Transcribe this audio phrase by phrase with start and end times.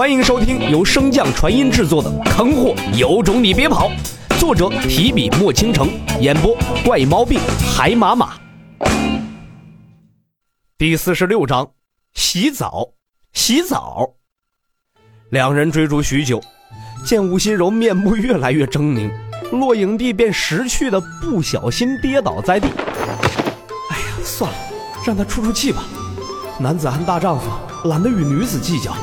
[0.00, 3.90] 欢迎收听由升降传音制作的《坑货有种你别跑》，
[4.40, 5.90] 作者提笔墨倾城，
[6.22, 7.38] 演播怪毛病
[7.76, 8.32] 海马马。
[10.78, 11.70] 第四十六章，
[12.14, 12.92] 洗澡，
[13.34, 14.14] 洗澡。
[15.28, 16.42] 两人追逐许久，
[17.04, 19.10] 见吴心柔面目越来越狰狞，
[19.52, 22.68] 落影帝便识趣的不小心跌倒在地。
[23.90, 24.56] 哎呀，算了，
[25.04, 25.84] 让他出出气吧。
[26.58, 27.50] 男子汉大丈夫，
[27.86, 28.96] 懒得与女子计较。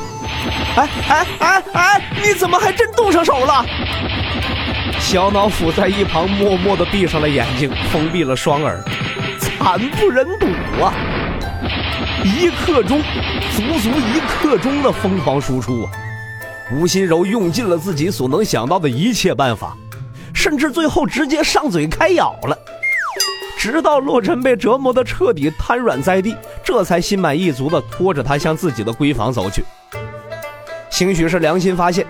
[0.76, 2.02] 哎哎哎哎！
[2.22, 3.64] 你怎么还真动上手了？
[5.00, 8.82] 小脑斧在一旁默默的闭上了眼睛，封闭了双耳，
[9.38, 10.46] 惨不忍睹
[10.82, 10.92] 啊！
[12.24, 13.00] 一刻钟，
[13.56, 15.90] 足足一刻钟的疯狂输出啊！
[16.72, 19.76] 吴心柔用尽了自己所能想到的一切办法，
[20.34, 22.58] 甚至最后直接上嘴开咬了。
[23.56, 29.64] 直到洛尘被折磨得彻底瘫软在地，这才心满意足地拖着他向自己的闺房走去。
[30.98, 32.04] 兴许是良心发现，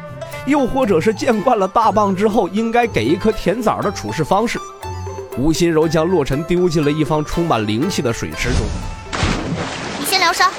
[0.47, 4.59] 又或者是见惯了大棒之后应该给一颗甜枣的处事方式，
[5.37, 8.67] 吴心柔将洛尘丢进了一方充满灵气的水池中。
[10.01, 10.51] 你先疗伤，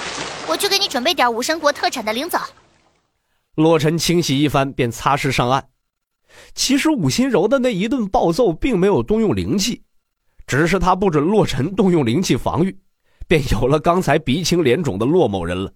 [0.48, 2.42] 我去给你准备点武神国特产的灵枣。
[3.56, 5.66] 洛尘清洗一番，便擦拭上岸。
[6.54, 9.82] 其实吴心柔的那一顿暴揍并没有动用灵气。
[10.46, 12.78] 只是他不准洛尘动用灵气防御，
[13.28, 15.72] 便有了刚才鼻青脸肿的洛某人了。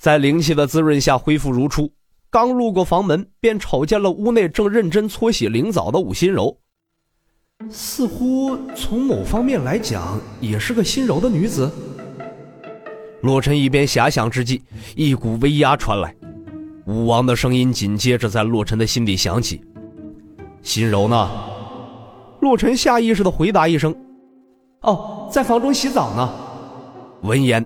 [0.00, 1.92] 在灵气的滋润下恢复如初，
[2.30, 6.56] 刚路过房门，便瞅见了屋内正认真搓洗灵藻的武心柔。
[7.68, 11.70] 似乎从某方面来讲，也是个心柔的女子。
[13.20, 14.62] 洛尘一边遐想之际，
[14.96, 16.16] 一股威压传来，
[16.86, 19.62] 武王的声音紧接着在洛尘的心里响起
[20.64, 21.30] ：“心柔呢？”
[22.40, 23.94] 洛尘下意识的回答一声
[24.80, 26.34] ：“哦，在房中洗澡呢。”
[27.20, 27.62] 闻言，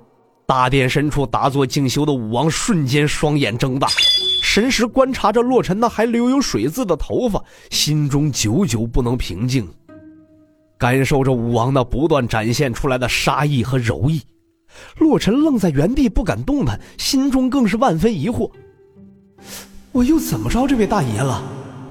[0.46, 3.88] 大殿深处打坐静修的武王瞬间双眼睁大，
[4.42, 9.66] 神识观察着洛尘那还留有水渍的头发，心中久久不能平静。
[10.76, 14.20] 感受着武王那不断展现出来的杀意和柔意，
[14.98, 18.50] 洛尘愣在原地不敢动弹，心中更是万分疑惑：
[19.92, 21.42] 我又怎么着这位大爷了？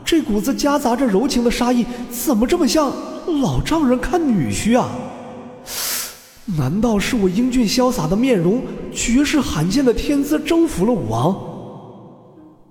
[0.05, 2.93] 这股子夹杂着柔情的杀意，怎么这么像
[3.41, 4.91] 老丈人看女婿啊？
[6.45, 8.61] 难道是我英俊潇洒的面容、
[8.91, 11.35] 绝世罕见的天资征服了武王？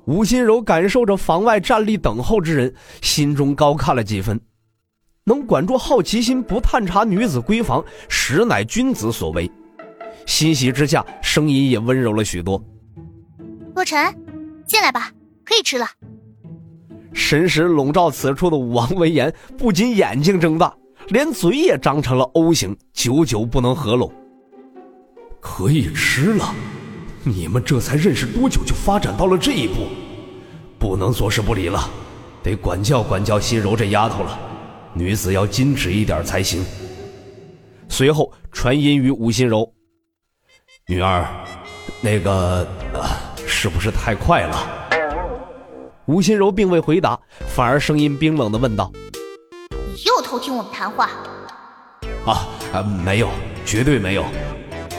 [0.04, 4.38] 吴心柔感受着房外站立等候之人，心中高看了几分。
[5.24, 9.50] 能管住好奇心，不探查女子闺房，实乃君子所为。
[10.26, 12.62] 欣喜之下，声音也温柔了许多。
[13.74, 13.98] 洛尘，
[14.66, 15.10] 进来吧，
[15.44, 15.86] 可以吃了。
[17.14, 20.74] 神识笼罩此处的武王闻言，不禁眼睛睁大，
[21.08, 24.12] 连嘴也张成了 O 型，久久不能合拢。
[25.40, 26.54] 可以吃了？
[27.24, 29.86] 你们这才认识多久就发展到了这一步？
[30.78, 31.88] 不能坐视不理了，
[32.42, 34.38] 得管教管教心柔这丫头了。
[34.94, 36.64] 女子要矜持一点才行。
[37.88, 39.72] 随后传音于吴心柔
[40.88, 41.26] ：“女儿，
[42.00, 43.04] 那个，呃
[43.46, 44.66] 是不是太快了？”
[46.06, 48.90] 吴心柔并未回答，反而声音冰冷的问道
[50.52, 51.08] ：“听我们谈话
[52.28, 53.30] ？”“啊啊，没有，
[53.64, 54.24] 绝对没有。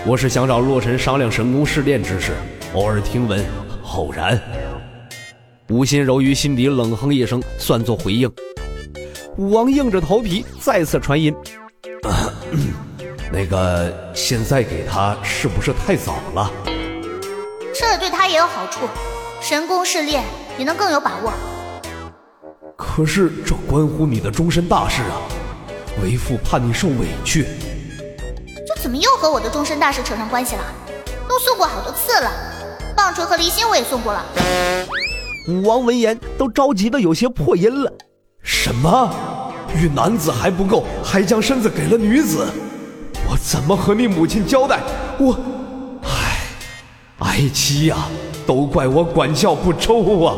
[0.04, 2.34] 我是想找洛尘商量神功试炼之事，
[2.74, 3.46] 偶尔听闻，
[3.94, 4.42] 偶然。”
[5.70, 8.32] 吴心柔于心底冷哼一声，算作回应。
[9.38, 11.32] 武王硬着头皮再次传音
[13.32, 16.52] ：“那个，现在给他是不是太早了？
[17.76, 18.88] 这对他也有好处，
[19.40, 20.24] 神功试炼。”
[20.58, 21.34] 你能更有把握？
[22.78, 25.18] 可是这关乎你的终身大事啊！
[26.02, 27.46] 为父怕你受委屈。
[28.66, 30.64] 这怎么又和我的终身大事扯上关系了？
[31.28, 32.32] 都送过好多次了，
[32.96, 34.26] 棒槌和离心我也送过了。
[35.48, 37.92] 武王闻言都着急的有些破音了。
[38.42, 39.14] 什么？
[39.76, 42.48] 与男子还不够，还将身子给了女子？
[43.28, 44.80] 我怎么和你母亲交代？
[45.18, 45.38] 我，
[46.04, 46.42] 唉，
[47.20, 47.98] 哀妻呀！
[48.46, 50.36] 都怪我管教不周啊！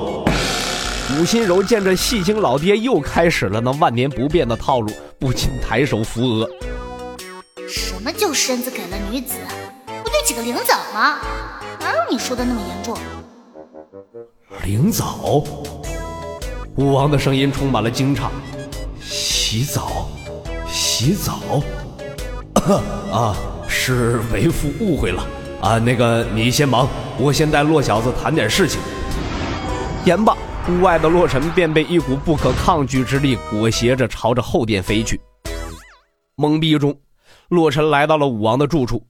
[1.14, 6.50] 吴心柔见这戏精老爹又开始了那万年不变的套路，不禁抬手扶额。
[7.70, 9.36] 什么叫身子给了女子？
[9.86, 11.18] 不就几个灵枣吗？
[11.80, 12.98] 哪有你说的那么严重？
[14.64, 15.44] 灵枣？
[16.76, 18.24] 武王的声音充满了惊诧。
[19.00, 20.10] 洗澡？
[20.68, 21.62] 洗澡？
[23.14, 23.36] 啊，
[23.68, 25.24] 是为父误会了。
[25.62, 26.88] 啊，那个你先忙，
[27.20, 28.82] 我先带洛小子谈点事情。
[30.04, 30.36] 言罢，
[30.68, 35.22] 屋外的洛尘便被一股不可抗拒之力裹挟着朝着后殿飞去。
[36.36, 36.96] 懵逼中，
[37.50, 39.06] 洛尘来到了武王的住处，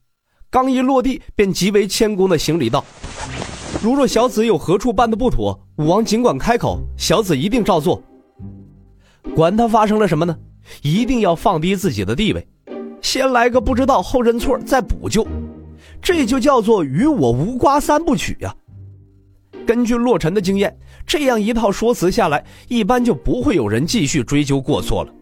[0.50, 2.84] 刚一落地，便极为谦恭的行礼道
[3.82, 8.04] ：“如若小子有何处办的不妥，武王尽管开口，小子一定照做。
[9.34, 10.38] 管他发生了什么呢？
[10.82, 12.46] 一定要放低自己的地位，
[13.02, 15.26] 先来个不知道后认错再补救，
[16.02, 18.54] 这就叫做与我无瓜三部曲呀。
[19.66, 25.14] 根据洛尘的经验，这样一套说辞下来，一般就不会有人继续追究过错了。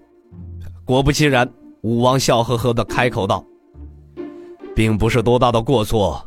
[0.86, 1.50] 果不其然，
[1.81, 3.44] 武王笑呵呵的开口道
[4.75, 6.22] ：“并不是多大的过错，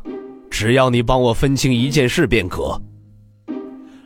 [0.49, 2.81] 只要你帮我分清一件事便可。”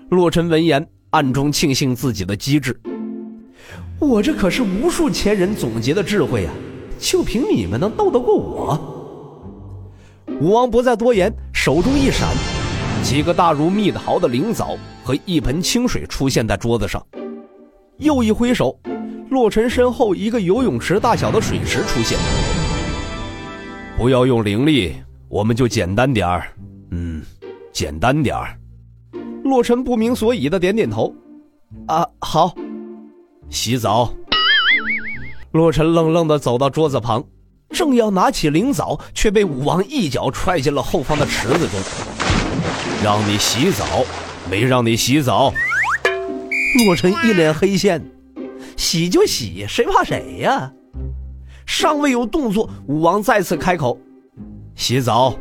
[0.10, 2.78] 洛尘闻言，暗中庆幸自己的机智。
[4.00, 6.54] 我这可是无数前人总结的智慧啊！
[7.00, 8.78] 就凭你们能斗得过我？
[10.42, 12.28] 武王不再多言，手中一闪，
[13.03, 17.06] 几个大如蜜桃的灵藻和一盆清水出现在桌子上。
[17.98, 18.80] 又一挥手，
[19.30, 22.18] 洛尘身后一个游泳池大小的水池出现。
[23.98, 24.95] 不要用灵力，
[25.30, 26.48] 我们就简单点儿。
[26.92, 27.21] 嗯，
[27.71, 28.57] 简单点儿。
[29.44, 31.13] 洛尘不明所以的点点头。
[31.88, 32.54] 啊，好。
[33.50, 34.12] 洗澡。
[35.51, 37.24] 洛尘愣愣的走到桌子旁，
[37.69, 41.80] 正要拿起灵藻，却被武王一脚踹进了后方的池子中。
[43.03, 44.06] 让你洗澡，
[44.48, 45.51] 没让你洗澡。
[46.86, 48.00] 洛尘一脸黑线，
[48.77, 50.71] 洗就洗，谁怕谁呀？
[51.65, 54.00] 尚未有动作，武王再次开口
[54.77, 55.36] ：“洗澡。”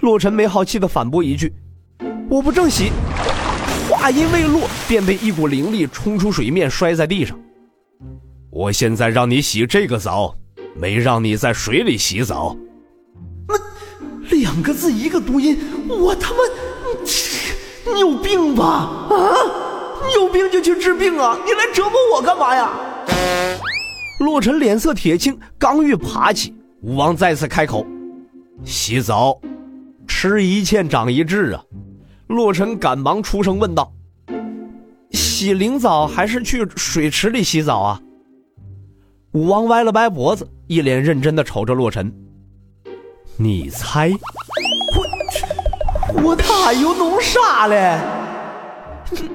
[0.00, 1.50] 洛尘没好气的反驳一句
[2.28, 2.92] ：“我不正洗。”
[3.88, 7.38] 话音未落，便被一股灵力冲出水面，摔在地上。
[8.50, 10.36] 我现在让你洗这个澡，
[10.78, 12.54] 没让你在水里洗澡。
[14.30, 15.58] 两个字一个读音，
[15.88, 16.38] 我他妈，
[17.94, 18.64] 你有病吧？
[19.10, 19.16] 啊，
[20.06, 21.38] 你有病就去治病啊！
[21.44, 22.70] 你来折磨我干嘛呀？
[24.20, 27.86] 洛尘脸色铁青，刚欲爬起，武王再次开口
[28.64, 29.38] ：“洗澡，
[30.06, 31.62] 吃一堑长一智啊！”
[32.28, 33.92] 洛尘赶忙出声问道
[35.12, 38.00] ：“洗灵澡还是去水池里洗澡啊？”
[39.32, 42.10] 武王歪了歪脖子，一脸认真的瞅着洛尘
[43.38, 44.10] ：“你猜，
[46.14, 47.98] 我我他又弄啥嘞？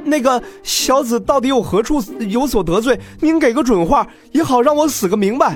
[0.04, 3.00] 那个小子到底有何处有所得罪？
[3.20, 5.56] 您给个准话，也好让我死个明白。”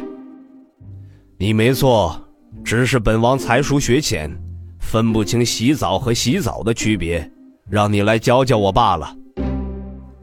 [1.38, 2.15] 你没错，
[2.63, 4.31] 只是本王才疏学浅。
[4.80, 7.30] 分不清洗澡和洗澡的区别，
[7.68, 9.12] 让你来教教我罢了。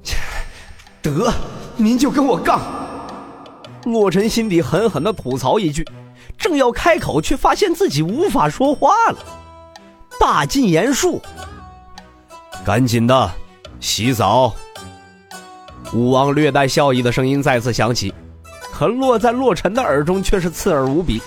[0.05, 0.17] 切，
[1.03, 1.33] 得，
[1.77, 2.61] 您就跟我杠。
[3.85, 5.85] 洛尘心底狠狠的吐槽一句，
[6.39, 9.19] 正要开口，却发现自己无法说话了。
[10.21, 11.21] 大禁言术，
[12.65, 13.31] 赶紧的，
[13.81, 14.55] 洗澡。
[15.93, 18.15] 武王略带笑意的声音再次响起，
[18.73, 21.21] 可落在洛尘的耳中却是刺耳无比。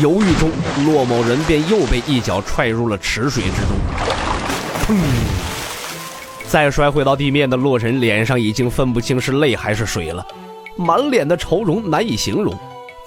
[0.00, 0.50] 犹豫中，
[0.86, 3.76] 洛某人便又被一脚踹入了池水之中。
[4.86, 4.96] 砰！
[6.46, 10.24] 再摔回到地面的洛尘脸上已经分不清是泪还是水了，
[10.76, 12.56] 满脸的愁容难以形容，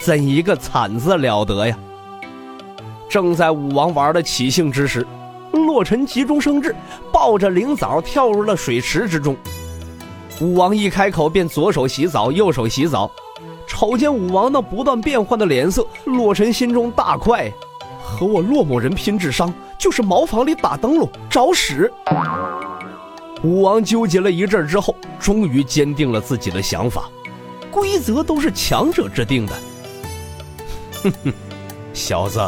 [0.01, 1.77] 怎一个惨字了得呀！
[3.07, 5.06] 正在武王玩的起兴之时，
[5.51, 6.75] 洛尘急中生智，
[7.12, 9.38] 抱着灵藻跳入了水池之中。
[10.39, 13.12] 武王一开口便左手洗澡，右手洗澡。
[13.68, 17.51] 瞅见武王那不断变换的脸色，洛尘心中大快，
[18.01, 21.92] 和我洛某人拼智商就是茅房里打灯笼找屎。
[23.44, 27.07] 武王纠结了一阵之后，终于坚定了自己的想法：
[27.69, 29.54] 规则都是强者制定的。
[31.03, 31.33] 哼哼，
[31.93, 32.39] 小子，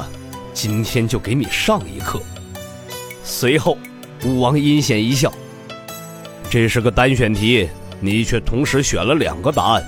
[0.53, 2.21] 今天就给你上一课。
[3.23, 3.77] 随后，
[4.23, 5.33] 武王阴险一笑
[6.51, 7.67] ：“这是个单选题，
[7.99, 9.83] 你却同时选了两个答案。”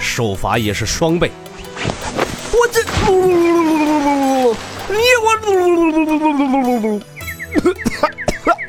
[0.00, 1.30] 受罚也是双倍。
[2.52, 2.82] 我这，
[4.88, 5.26] 你我，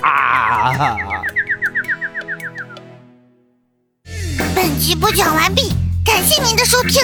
[0.02, 0.74] 啊！
[4.56, 5.72] 本集播讲完毕，
[6.04, 7.04] 感谢您的收听。